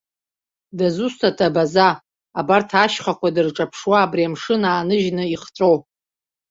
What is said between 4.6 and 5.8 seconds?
ааныжьны ихҵәо?!